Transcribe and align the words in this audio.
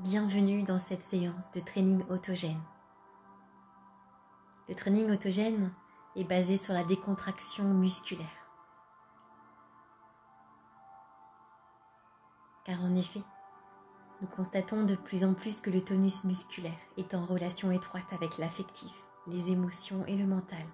Bienvenue 0.00 0.62
dans 0.62 0.78
cette 0.78 1.02
séance 1.02 1.50
de 1.50 1.58
training 1.58 2.04
autogène. 2.08 2.60
Le 4.68 4.74
training 4.76 5.10
autogène 5.10 5.72
est 6.14 6.22
basé 6.22 6.56
sur 6.56 6.72
la 6.72 6.84
décontraction 6.84 7.64
musculaire. 7.74 8.26
Car 12.64 12.80
en 12.80 12.94
effet, 12.94 13.24
nous 14.20 14.28
constatons 14.28 14.84
de 14.84 14.94
plus 14.94 15.24
en 15.24 15.34
plus 15.34 15.60
que 15.60 15.70
le 15.70 15.82
tonus 15.82 16.22
musculaire 16.22 16.78
est 16.96 17.12
en 17.14 17.24
relation 17.26 17.72
étroite 17.72 18.12
avec 18.12 18.38
l'affectif, 18.38 18.94
les 19.26 19.50
émotions 19.50 20.06
et 20.06 20.14
le 20.14 20.26
mental. 20.26 20.64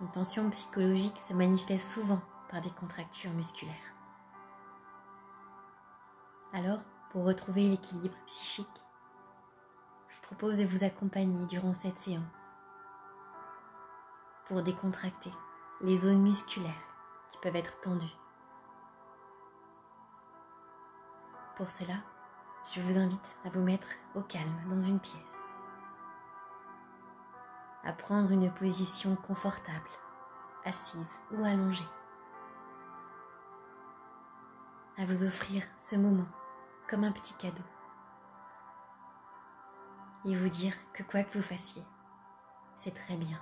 Une 0.00 0.10
tension 0.12 0.48
psychologique 0.50 1.18
se 1.26 1.34
manifeste 1.34 1.90
souvent 1.94 2.20
par 2.48 2.60
des 2.60 2.70
contractures 2.70 3.32
musculaires. 3.32 3.93
Alors, 6.56 6.78
pour 7.10 7.24
retrouver 7.24 7.68
l'équilibre 7.68 8.14
psychique, 8.26 8.68
je 10.08 10.20
propose 10.22 10.60
de 10.60 10.64
vous 10.64 10.84
accompagner 10.84 11.44
durant 11.46 11.74
cette 11.74 11.98
séance 11.98 12.22
pour 14.46 14.62
décontracter 14.62 15.32
les 15.80 15.96
zones 15.96 16.22
musculaires 16.22 16.70
qui 17.28 17.38
peuvent 17.38 17.56
être 17.56 17.80
tendues. 17.80 18.06
Pour 21.56 21.68
cela, 21.68 21.96
je 22.72 22.80
vous 22.80 22.98
invite 22.98 23.36
à 23.44 23.50
vous 23.50 23.62
mettre 23.64 23.88
au 24.14 24.22
calme 24.22 24.68
dans 24.68 24.80
une 24.80 25.00
pièce, 25.00 25.50
à 27.82 27.92
prendre 27.92 28.30
une 28.30 28.54
position 28.54 29.16
confortable, 29.16 29.90
assise 30.64 31.10
ou 31.32 31.44
allongée, 31.44 31.88
à 34.96 35.04
vous 35.04 35.24
offrir 35.24 35.64
ce 35.78 35.96
moment 35.96 36.28
comme 36.88 37.04
un 37.04 37.12
petit 37.12 37.34
cadeau. 37.34 37.62
Et 40.26 40.36
vous 40.36 40.48
dire 40.48 40.74
que 40.92 41.02
quoi 41.02 41.22
que 41.22 41.36
vous 41.36 41.44
fassiez, 41.44 41.84
c'est 42.76 42.94
très 42.94 43.16
bien. 43.16 43.38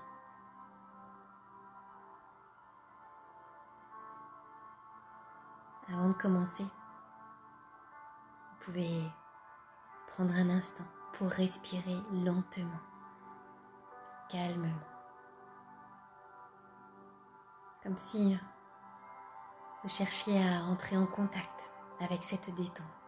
Avant 5.88 6.08
de 6.08 6.14
commencer, 6.14 6.64
vous 8.50 8.64
pouvez 8.64 9.02
prendre 10.08 10.34
un 10.34 10.50
instant 10.50 10.84
pour 11.14 11.28
respirer 11.28 11.96
lentement, 12.12 12.80
calmement. 14.28 14.80
Comme 17.82 17.98
si 17.98 18.38
vous 19.82 19.88
cherchiez 19.88 20.40
à 20.48 20.64
entrer 20.64 20.96
en 20.96 21.06
contact 21.06 21.72
avec 22.00 22.22
cette 22.22 22.54
détente 22.54 23.01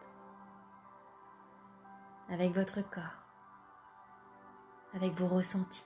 avec 2.29 2.53
votre 2.53 2.81
corps, 2.81 3.03
avec 4.93 5.13
vos 5.13 5.27
ressentis. 5.27 5.85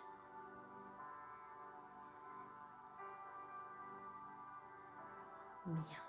Bien. 5.65 5.99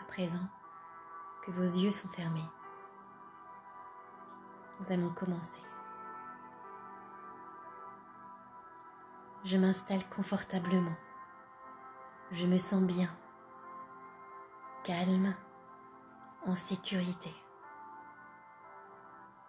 À 0.00 0.04
présent 0.04 0.46
que 1.42 1.50
vos 1.50 1.62
yeux 1.62 1.90
sont 1.90 2.08
fermés, 2.08 2.48
nous 4.78 4.92
allons 4.92 5.10
commencer. 5.10 5.60
Je 9.44 9.56
m'installe 9.56 10.08
confortablement. 10.08 10.96
Je 12.30 12.46
me 12.46 12.58
sens 12.58 12.82
bien, 12.82 13.08
calme 14.84 15.34
en 16.46 16.54
sécurité. 16.54 17.34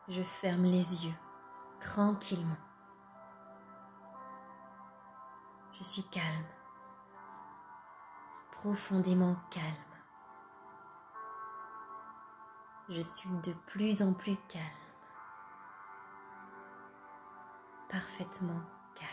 Je 0.08 0.22
ferme 0.22 0.64
les 0.64 1.06
yeux 1.06 1.16
tranquillement. 1.80 2.58
Je 5.78 5.84
suis 5.84 6.04
calme, 6.06 6.46
profondément 8.52 9.36
calme. 9.50 9.66
Je 12.88 13.02
suis 13.02 13.36
de 13.44 13.52
plus 13.66 14.02
en 14.02 14.14
plus 14.14 14.38
calme, 14.48 14.64
parfaitement 17.90 18.62
calme. 18.94 19.10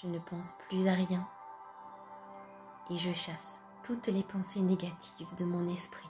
Je 0.00 0.06
ne 0.06 0.18
pense 0.20 0.52
plus 0.68 0.86
à 0.86 0.94
rien 0.94 1.28
et 2.90 2.96
je 2.96 3.12
chasse 3.12 3.60
toutes 3.82 4.06
les 4.06 4.22
pensées 4.22 4.60
négatives 4.60 5.34
de 5.36 5.44
mon 5.44 5.66
esprit. 5.68 6.08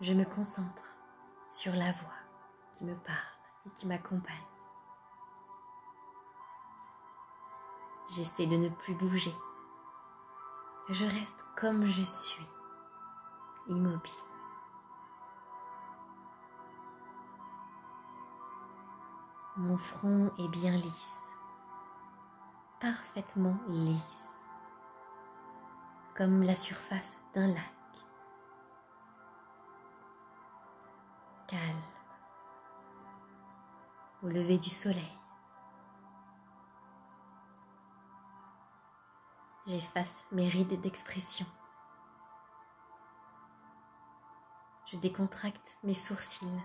Je 0.00 0.14
me 0.14 0.24
concentre 0.24 0.96
sur 1.50 1.72
la 1.74 1.92
voix 1.92 2.14
qui 2.72 2.84
me 2.84 2.94
parle 2.94 3.18
et 3.66 3.70
qui 3.70 3.86
m'accompagne. 3.86 4.34
J'essaie 8.08 8.46
de 8.46 8.56
ne 8.56 8.68
plus 8.68 8.94
bouger. 8.94 9.34
Je 10.88 11.04
reste 11.04 11.44
comme 11.56 11.84
je 11.84 12.02
suis, 12.02 12.46
immobile. 13.68 14.12
Mon 19.56 19.76
front 19.76 20.32
est 20.38 20.48
bien 20.48 20.72
lisse 20.72 21.19
parfaitement 22.80 23.58
lisse, 23.68 24.30
comme 26.16 26.42
la 26.42 26.54
surface 26.54 27.12
d'un 27.34 27.46
lac. 27.46 27.64
Calme, 31.46 31.82
au 34.22 34.28
lever 34.28 34.56
du 34.58 34.70
soleil. 34.70 35.18
J'efface 39.66 40.24
mes 40.32 40.48
rides 40.48 40.80
d'expression. 40.80 41.46
Je 44.86 44.96
décontracte 44.96 45.76
mes 45.84 45.94
sourcils, 45.94 46.62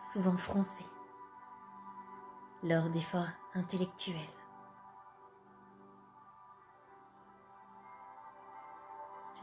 souvent 0.00 0.36
froncés, 0.36 0.86
lors 2.64 2.90
d'efforts 2.90 3.30
intellectuels. 3.54 4.43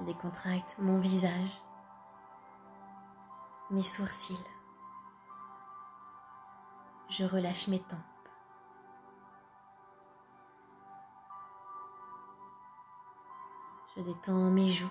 Décontracte 0.01 0.75
mon 0.79 0.99
visage, 0.99 1.61
mes 3.69 3.83
sourcils. 3.83 4.43
Je 7.09 7.25
relâche 7.25 7.67
mes 7.67 7.79
tempes. 7.79 7.99
Je 13.95 14.01
détends 14.01 14.49
mes 14.49 14.69
joues 14.69 14.89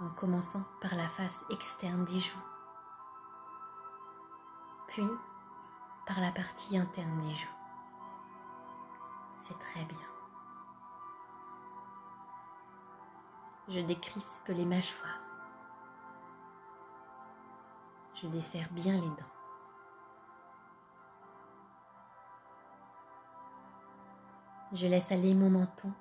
en 0.00 0.08
commençant 0.10 0.64
par 0.80 0.94
la 0.94 1.08
face 1.08 1.44
externe 1.50 2.04
des 2.06 2.20
joues, 2.20 2.38
puis 4.88 5.08
par 6.06 6.20
la 6.20 6.32
partie 6.32 6.78
interne 6.78 7.20
des 7.20 7.34
joues. 7.34 7.48
C'est 9.42 9.58
très 9.58 9.84
bien. 9.84 10.09
Je 13.70 13.78
décrispe 13.78 14.48
les 14.48 14.64
mâchoires. 14.64 15.20
Je 18.14 18.26
desserre 18.26 18.68
bien 18.72 18.94
les 18.94 19.08
dents. 19.10 19.32
Je 24.72 24.88
laisse 24.88 25.12
aller 25.12 25.34
mon 25.34 25.50
menton 25.50 25.92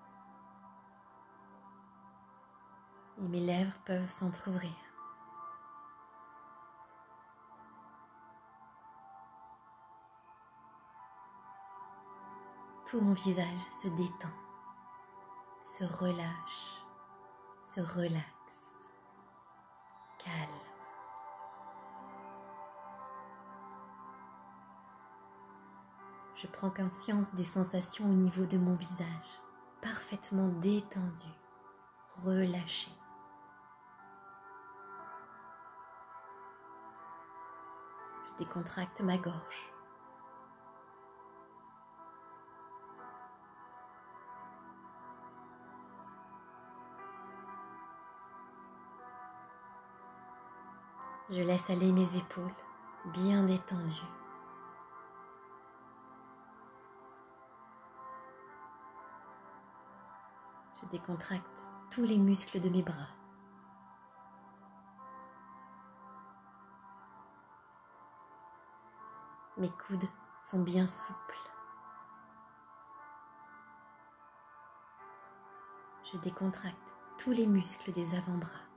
et 3.20 3.28
mes 3.28 3.40
lèvres 3.40 3.78
peuvent 3.86 4.10
s'entr'ouvrir. 4.10 4.74
Tout 12.88 13.00
mon 13.00 13.14
visage 13.14 13.60
se 13.80 13.88
détend, 13.90 14.34
se 15.66 15.84
relâche 15.84 16.79
se 17.70 17.82
relaxe, 17.82 18.24
calme. 20.18 20.50
Je 26.36 26.48
prends 26.48 26.72
conscience 26.72 27.32
des 27.36 27.44
sensations 27.44 28.06
au 28.06 28.16
niveau 28.16 28.48
de 28.48 28.58
mon 28.58 28.74
visage, 28.74 29.42
parfaitement 29.84 30.48
détendu, 30.48 31.30
relâché. 32.26 32.90
Je 38.26 38.44
décontracte 38.46 39.02
ma 39.02 39.18
gorge. 39.20 39.69
Je 51.32 51.44
laisse 51.44 51.70
aller 51.70 51.92
mes 51.92 52.18
épaules 52.18 52.56
bien 53.14 53.44
détendues. 53.44 54.02
Je 60.82 60.88
décontracte 60.88 61.68
tous 61.92 62.02
les 62.02 62.18
muscles 62.18 62.60
de 62.60 62.70
mes 62.70 62.82
bras. 62.82 63.10
Mes 69.58 69.70
coudes 69.70 70.10
sont 70.44 70.64
bien 70.64 70.88
souples. 70.88 71.20
Je 76.12 76.18
décontracte 76.18 76.96
tous 77.20 77.32
les 77.32 77.46
muscles 77.46 77.92
des 77.92 78.16
avant-bras. 78.16 78.69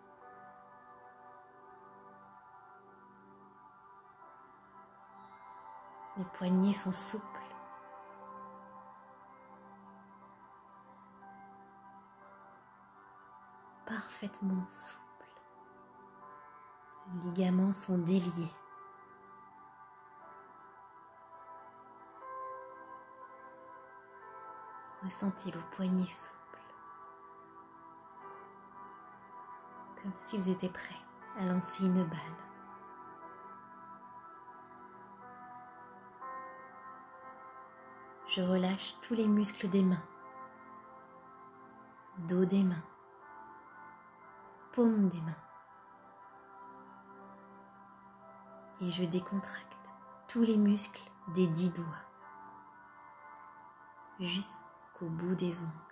Mes 6.16 6.24
poignets 6.24 6.74
sont 6.74 6.92
souples. 6.92 7.26
Parfaitement 13.86 14.66
souples. 14.68 15.00
Les 17.14 17.20
ligaments 17.20 17.72
sont 17.72 17.96
déliés. 17.96 18.52
Ressentez 25.02 25.50
vos 25.50 25.64
poignets 25.74 26.06
souples. 26.06 26.38
Comme 30.02 30.12
s'ils 30.14 30.50
étaient 30.50 30.68
prêts 30.68 30.94
à 31.38 31.46
lancer 31.46 31.84
une 31.84 32.04
balle. 32.04 32.51
Je 38.34 38.40
relâche 38.40 38.94
tous 39.02 39.12
les 39.12 39.28
muscles 39.28 39.68
des 39.68 39.82
mains, 39.82 40.02
dos 42.16 42.46
des 42.46 42.62
mains, 42.62 42.82
paume 44.72 45.10
des 45.10 45.20
mains. 45.20 45.36
Et 48.80 48.88
je 48.88 49.04
décontracte 49.04 49.92
tous 50.28 50.40
les 50.40 50.56
muscles 50.56 51.10
des 51.34 51.46
dix 51.46 51.68
doigts, 51.68 52.06
jusqu'au 54.18 55.10
bout 55.10 55.34
des 55.34 55.64
ongles. 55.64 55.91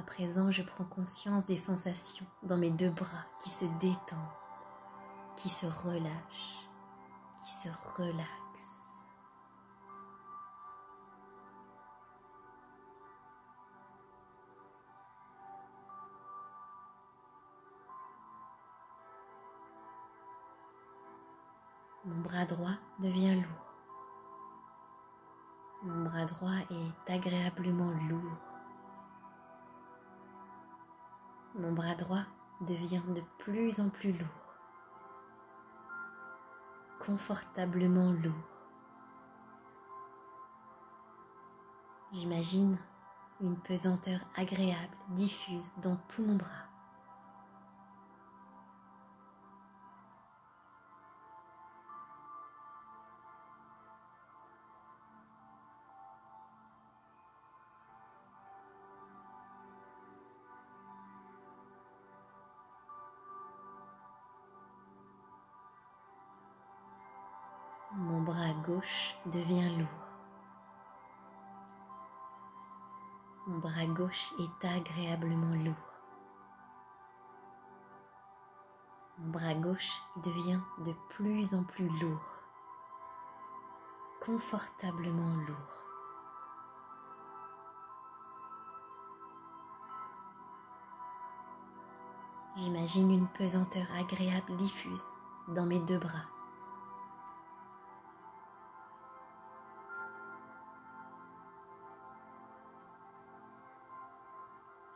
À 0.00 0.02
présent, 0.02 0.50
je 0.50 0.62
prends 0.62 0.84
conscience 0.84 1.44
des 1.44 1.58
sensations 1.58 2.24
dans 2.42 2.56
mes 2.56 2.70
deux 2.70 2.88
bras 2.88 3.26
qui 3.38 3.50
se 3.50 3.66
détendent, 3.80 4.18
qui 5.36 5.50
se 5.50 5.66
relâchent, 5.66 6.66
qui 7.44 7.50
se 7.52 7.68
relaxent. 7.98 8.26
Mon 22.06 22.22
bras 22.22 22.46
droit 22.46 22.78
devient 23.00 23.34
lourd. 23.34 23.76
Mon 25.82 26.04
bras 26.04 26.24
droit 26.24 26.56
est 26.70 27.12
agréablement 27.12 27.92
lourd. 28.08 28.59
Mon 31.56 31.72
bras 31.72 31.94
droit 31.94 32.24
devient 32.60 33.02
de 33.08 33.22
plus 33.38 33.80
en 33.80 33.88
plus 33.88 34.12
lourd, 34.12 34.54
confortablement 37.04 38.12
lourd. 38.12 38.32
J'imagine 42.12 42.78
une 43.40 43.56
pesanteur 43.56 44.20
agréable 44.36 44.96
diffuse 45.10 45.68
dans 45.82 45.96
tout 46.08 46.22
mon 46.22 46.36
bras. 46.36 46.69
Gauche 68.70 69.16
devient 69.26 69.68
lourd. 69.78 69.88
Mon 73.46 73.58
bras 73.58 73.86
gauche 73.86 74.32
est 74.38 74.64
agréablement 74.64 75.56
lourd. 75.64 75.92
Mon 79.18 79.30
bras 79.32 79.54
gauche 79.54 79.92
devient 80.22 80.60
de 80.86 80.92
plus 81.08 81.52
en 81.52 81.64
plus 81.64 81.88
lourd, 82.00 82.44
confortablement 84.24 85.34
lourd. 85.48 85.84
J'imagine 92.56 93.10
une 93.10 93.28
pesanteur 93.28 93.86
agréable 93.98 94.56
diffuse 94.56 95.02
dans 95.48 95.66
mes 95.66 95.80
deux 95.80 95.98
bras. 95.98 96.39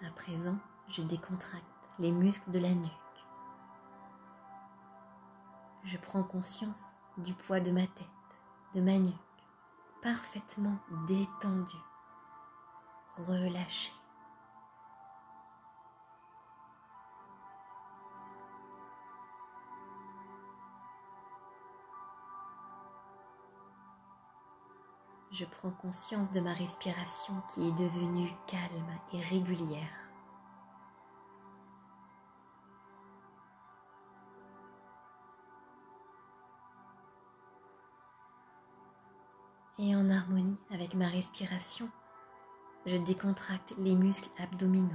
À 0.06 0.10
présent, 0.10 0.58
je 0.90 1.00
décontracte 1.02 1.64
les 1.98 2.12
muscles 2.12 2.50
de 2.50 2.58
la 2.58 2.74
nuque. 2.74 2.90
Je 5.84 5.96
prends 5.96 6.22
conscience 6.22 6.82
du 7.16 7.32
poids 7.32 7.60
de 7.60 7.70
ma 7.70 7.86
tête, 7.86 8.06
de 8.74 8.82
ma 8.82 8.98
nuque, 8.98 9.14
parfaitement 10.02 10.76
détendue, 11.06 11.72
relâchée. 13.16 13.92
je 25.34 25.44
prends 25.44 25.70
conscience 25.70 26.30
de 26.30 26.38
ma 26.38 26.52
respiration 26.52 27.34
qui 27.52 27.66
est 27.66 27.72
devenue 27.72 28.30
calme 28.46 29.00
et 29.12 29.20
régulière. 29.20 30.03
Et 39.76 39.96
en 39.96 40.08
harmonie 40.08 40.58
avec 40.70 40.94
ma 40.94 41.08
respiration, 41.08 41.90
je 42.86 42.96
décontracte 42.96 43.74
les 43.76 43.96
muscles 43.96 44.30
abdominaux. 44.38 44.90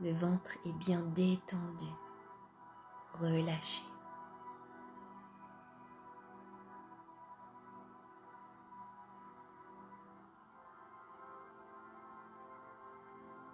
Le 0.00 0.12
ventre 0.12 0.56
est 0.64 0.72
bien 0.72 1.02
détendu, 1.14 1.84
relâché. 3.20 3.82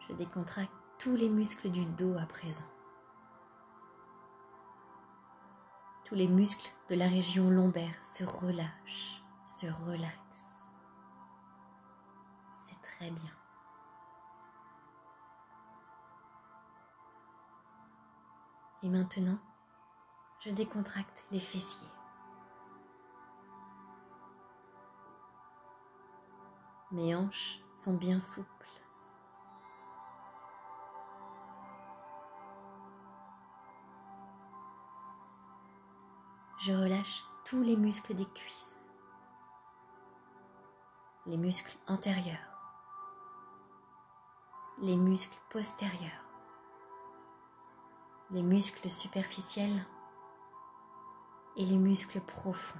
Je 0.08 0.14
décontracte 0.14 0.70
tous 0.98 1.16
les 1.16 1.28
muscles 1.28 1.70
du 1.70 1.84
dos 1.86 2.16
à 2.18 2.26
présent. 2.26 2.60
Tous 6.04 6.14
les 6.14 6.28
muscles 6.28 6.70
de 6.88 6.94
la 6.94 7.08
région 7.08 7.50
lombaire 7.50 7.96
se 8.08 8.22
relâchent, 8.22 9.23
se 9.60 9.66
relaxent. 9.66 10.62
C'est 12.66 12.80
très 12.82 13.10
bien. 13.10 13.30
Et 18.82 18.88
maintenant, 18.88 19.38
je 20.40 20.50
décontracte 20.50 21.24
les 21.30 21.40
fessiers. 21.40 21.88
Mes 26.90 27.14
hanches 27.14 27.60
sont 27.70 27.94
bien 27.94 28.20
souples. 28.20 28.50
je 36.64 36.72
relâche 36.72 37.24
tous 37.44 37.62
les 37.62 37.76
muscles 37.76 38.14
des 38.14 38.24
cuisses. 38.24 38.73
Les 41.26 41.38
muscles 41.38 41.76
antérieurs, 41.86 42.36
les 44.82 44.96
muscles 44.96 45.38
postérieurs, 45.48 46.24
les 48.30 48.42
muscles 48.42 48.90
superficiels 48.90 49.86
et 51.56 51.64
les 51.64 51.78
muscles 51.78 52.20
profonds. 52.20 52.78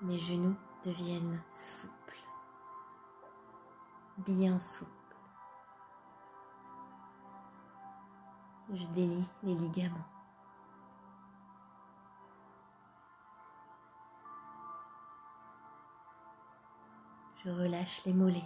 Mes 0.00 0.18
genoux 0.18 0.56
deviennent 0.84 1.42
souples, 1.50 2.22
bien 4.18 4.58
souples. 4.60 4.95
Je 8.68 8.84
délie 8.86 9.28
les 9.44 9.54
ligaments. 9.54 9.96
Je 17.44 17.50
relâche 17.50 18.04
les 18.04 18.12
mollets. 18.12 18.42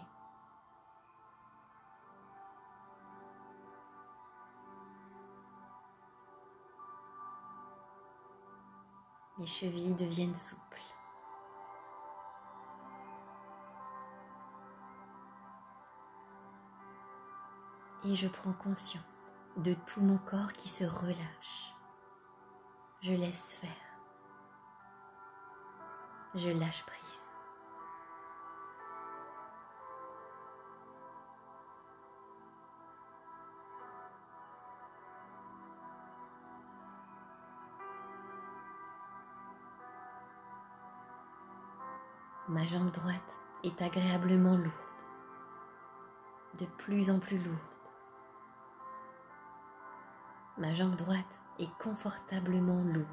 Mes 9.39 9.47
chevilles 9.47 9.95
deviennent 9.95 10.35
souples. 10.35 10.83
Et 18.05 18.15
je 18.15 18.29
prends 18.29 18.53
conscience 18.53 19.30
de 19.57 19.75
tout 19.75 20.01
mon 20.01 20.19
corps 20.19 20.53
qui 20.53 20.69
se 20.69 20.85
relâche. 20.85 21.75
Je 23.03 23.13
laisse 23.13 23.55
faire. 23.55 23.71
Je 26.35 26.51
lâche 26.51 26.85
prise. 26.85 27.21
Ma 42.49 42.65
jambe 42.67 42.91
droite 42.91 43.39
est 43.63 43.81
agréablement 43.81 44.57
lourde, 44.57 44.73
de 46.59 46.67
plus 46.79 47.11
en 47.11 47.21
plus 47.21 47.39
lourde. 47.39 47.80
Ma 50.61 50.75
jambe 50.75 50.95
droite 50.95 51.41
est 51.59 51.73
confortablement 51.79 52.83
lourde. 52.83 53.07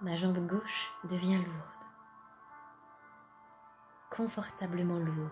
Ma 0.00 0.16
jambe 0.16 0.44
gauche 0.48 0.92
devient 1.04 1.36
lourde, 1.36 1.86
confortablement 4.10 4.98
lourde. 4.98 5.30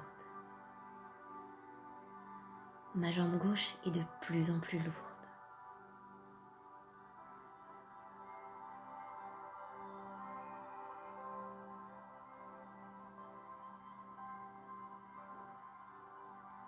Ma 2.94 3.10
jambe 3.10 3.36
gauche 3.38 3.74
est 3.84 3.90
de 3.90 4.02
plus 4.20 4.52
en 4.52 4.60
plus 4.60 4.78
lourde. 4.78 5.17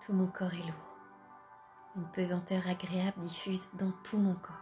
Tout 0.03 0.13
mon 0.13 0.25
corps 0.25 0.51
est 0.51 0.65
lourd. 0.65 0.97
Une 1.95 2.09
pesanteur 2.11 2.67
agréable 2.67 3.21
diffuse 3.21 3.67
dans 3.73 3.91
tout 4.03 4.17
mon 4.17 4.33
corps. 4.33 4.55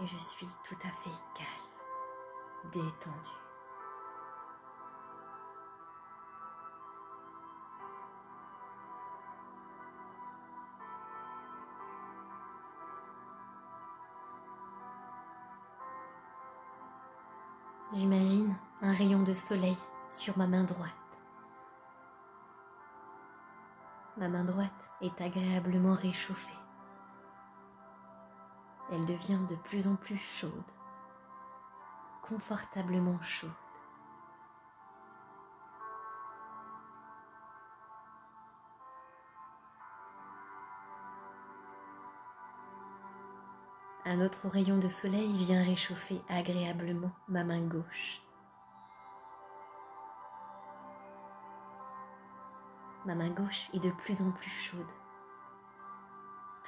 Et 0.00 0.06
je 0.06 0.16
suis 0.16 0.48
tout 0.64 0.74
à 0.82 0.90
fait 0.90 1.10
calme, 1.36 2.72
détendue. 2.72 3.30
J'imagine 17.92 18.56
un 18.82 18.92
rayon 18.92 19.22
de 19.22 19.34
soleil 19.34 19.76
sur 20.10 20.36
ma 20.36 20.48
main 20.48 20.64
droite. 20.64 20.99
Ma 24.20 24.28
main 24.28 24.44
droite 24.44 24.90
est 25.00 25.18
agréablement 25.22 25.94
réchauffée. 25.94 26.58
Elle 28.92 29.06
devient 29.06 29.38
de 29.48 29.54
plus 29.54 29.88
en 29.88 29.96
plus 29.96 30.18
chaude, 30.18 30.52
confortablement 32.20 33.18
chaude. 33.22 33.48
Un 44.04 44.20
autre 44.20 44.48
rayon 44.48 44.76
de 44.76 44.88
soleil 44.88 45.34
vient 45.38 45.64
réchauffer 45.64 46.20
agréablement 46.28 47.12
ma 47.26 47.42
main 47.42 47.62
gauche. 47.62 48.20
Ma 53.10 53.16
main 53.16 53.30
gauche 53.30 53.68
est 53.74 53.80
de 53.80 53.90
plus 53.90 54.22
en 54.22 54.30
plus 54.30 54.48
chaude, 54.48 54.86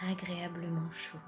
agréablement 0.01 0.91
chaude. 0.91 1.21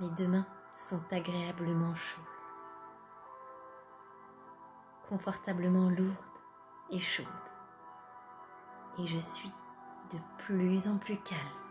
Mes 0.00 0.08
deux 0.08 0.26
mains 0.26 0.46
sont 0.78 1.02
agréablement 1.10 1.94
chaudes, 1.94 2.24
confortablement 5.06 5.90
lourdes 5.90 6.16
et 6.88 6.98
chaudes. 6.98 7.26
Et 8.96 9.06
je 9.06 9.18
suis 9.18 9.52
de 10.10 10.18
plus 10.38 10.88
en 10.88 10.96
plus 10.96 11.18
calme. 11.18 11.65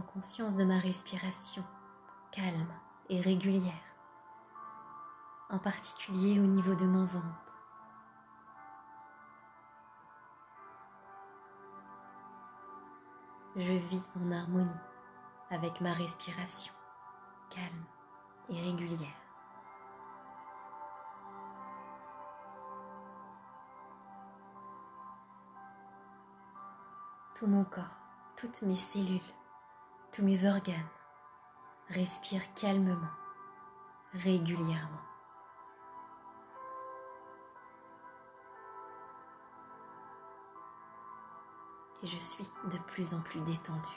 Conscience 0.00 0.56
de 0.56 0.64
ma 0.64 0.78
respiration 0.78 1.64
calme 2.32 2.72
et 3.08 3.20
régulière, 3.20 3.72
en 5.50 5.58
particulier 5.58 6.38
au 6.40 6.46
niveau 6.46 6.74
de 6.74 6.84
mon 6.84 7.04
ventre. 7.04 7.54
Je 13.56 13.72
vis 13.72 14.04
en 14.20 14.32
harmonie 14.32 14.70
avec 15.50 15.80
ma 15.80 15.92
respiration 15.92 16.74
calme 17.48 17.84
et 18.50 18.60
régulière. 18.60 19.08
Tout 27.34 27.46
mon 27.46 27.64
corps, 27.64 27.98
toutes 28.36 28.62
mes 28.62 28.74
cellules 28.74 29.20
tous 30.16 30.22
mes 30.22 30.48
organes 30.48 30.74
respirent 31.90 32.54
calmement, 32.54 32.96
régulièrement. 34.14 35.02
Et 42.02 42.06
je 42.06 42.16
suis 42.16 42.46
de 42.70 42.78
plus 42.86 43.12
en 43.12 43.20
plus 43.20 43.40
détendue. 43.40 43.88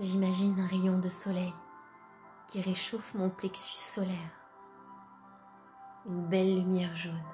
J'imagine 0.00 0.58
un 0.58 0.66
rayon 0.66 0.98
de 0.98 1.10
soleil 1.10 1.52
réchauffe 2.60 3.14
mon 3.14 3.30
plexus 3.30 3.74
solaire. 3.74 4.30
Une 6.06 6.26
belle 6.28 6.56
lumière 6.56 6.94
jaune. 6.94 7.24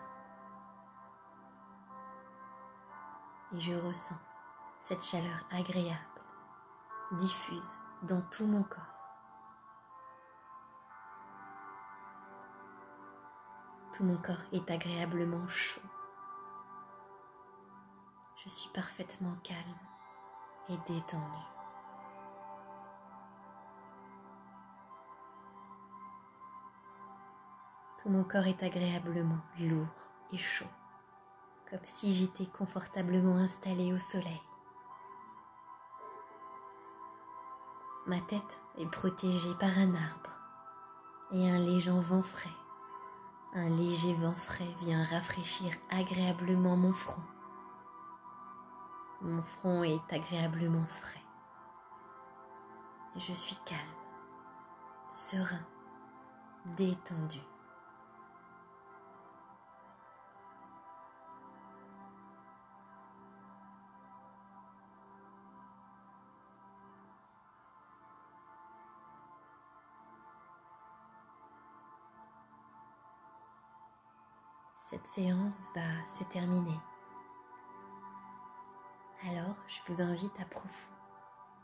Et 3.52 3.60
je 3.60 3.74
ressens 3.74 4.18
cette 4.80 5.02
chaleur 5.02 5.44
agréable, 5.50 6.22
diffuse 7.12 7.78
dans 8.02 8.22
tout 8.22 8.46
mon 8.46 8.62
corps. 8.62 8.80
Tout 13.92 14.04
mon 14.04 14.16
corps 14.16 14.44
est 14.52 14.70
agréablement 14.70 15.46
chaud. 15.48 15.82
Je 18.42 18.48
suis 18.48 18.70
parfaitement 18.70 19.34
calme 19.42 19.58
et 20.70 20.76
détendue. 20.90 21.59
Tout 28.02 28.08
mon 28.08 28.24
corps 28.24 28.46
est 28.46 28.62
agréablement 28.62 29.40
lourd 29.58 29.86
et 30.32 30.38
chaud, 30.38 30.64
comme 31.68 31.80
si 31.82 32.14
j'étais 32.14 32.46
confortablement 32.46 33.36
installée 33.36 33.92
au 33.92 33.98
soleil. 33.98 34.40
Ma 38.06 38.20
tête 38.22 38.60
est 38.78 38.90
protégée 38.90 39.54
par 39.60 39.76
un 39.78 39.94
arbre 39.94 40.30
et 41.32 41.50
un 41.50 41.58
léger 41.58 41.90
vent 41.90 42.22
frais. 42.22 42.48
Un 43.52 43.68
léger 43.68 44.14
vent 44.14 44.34
frais 44.34 44.74
vient 44.80 45.04
rafraîchir 45.04 45.72
agréablement 45.90 46.76
mon 46.76 46.94
front. 46.94 47.22
Mon 49.20 49.42
front 49.42 49.82
est 49.82 50.12
agréablement 50.12 50.86
frais. 50.86 51.22
Je 53.16 53.34
suis 53.34 53.58
calme, 53.66 53.80
serein, 55.10 55.66
détendu. 56.76 57.40
Cette 74.90 75.06
séance 75.06 75.54
va 75.72 76.04
se 76.04 76.24
terminer. 76.24 76.80
Alors, 79.24 79.54
je 79.68 79.80
vous 79.86 80.02
invite 80.02 80.36
à, 80.40 80.42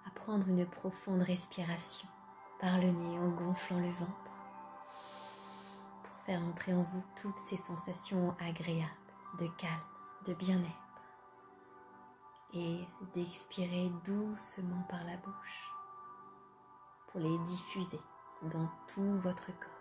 à 0.07 0.11
prendre 0.15 0.47
une 0.47 0.65
profonde 0.65 1.23
respiration 1.23 2.07
par 2.61 2.79
le 2.79 2.87
nez 2.87 3.19
en 3.19 3.31
gonflant 3.31 3.81
le 3.81 3.91
ventre 3.91 4.31
pour 6.05 6.15
faire 6.25 6.41
entrer 6.41 6.73
en 6.73 6.85
vous 6.85 7.03
toutes 7.21 7.41
ces 7.41 7.57
sensations 7.57 8.37
agréables 8.39 8.93
de 9.41 9.49
calme, 9.59 9.73
de 10.25 10.35
bien-être 10.35 11.03
et 12.53 12.79
d'expirer 13.13 13.91
doucement 14.05 14.85
par 14.89 15.03
la 15.03 15.17
bouche 15.17 15.73
pour 17.09 17.19
les 17.19 17.39
diffuser 17.39 18.01
dans 18.43 18.71
tout 18.87 19.19
votre 19.19 19.47
corps. 19.47 19.76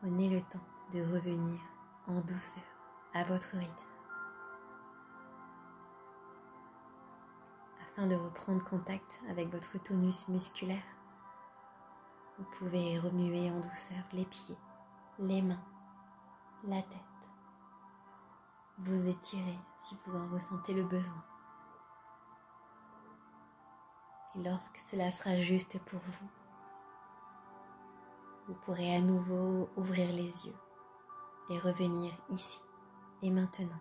Prenez 0.00 0.30
le 0.30 0.40
temps 0.40 0.64
de 0.94 1.00
revenir 1.12 1.60
en 2.06 2.20
douceur 2.20 2.62
à 3.12 3.22
votre 3.24 3.54
rythme 3.54 3.88
afin 7.82 8.06
de 8.06 8.14
reprendre 8.14 8.64
contact 8.64 9.20
avec 9.28 9.50
votre 9.50 9.76
tonus 9.76 10.26
musculaire. 10.28 10.82
Vous 12.38 12.46
pouvez 12.56 12.98
remuer 12.98 13.50
en 13.50 13.60
douceur 13.60 14.02
les 14.14 14.24
pieds, 14.24 14.56
les 15.18 15.42
mains, 15.42 15.62
la 16.64 16.80
tête. 16.80 16.98
Vous 18.78 19.06
étirez 19.06 19.58
si 19.80 19.98
vous 20.06 20.16
en 20.16 20.28
ressentez 20.28 20.72
le 20.72 20.84
besoin. 20.84 21.22
Et 24.34 24.42
lorsque 24.44 24.78
cela 24.78 25.10
sera 25.10 25.36
juste 25.36 25.78
pour 25.80 26.00
vous, 26.00 26.39
vous 28.46 28.54
pourrez 28.64 28.94
à 28.94 29.00
nouveau 29.00 29.68
ouvrir 29.76 30.08
les 30.08 30.46
yeux 30.46 30.56
et 31.50 31.58
revenir 31.58 32.12
ici 32.30 32.60
et 33.22 33.30
maintenant. 33.30 33.80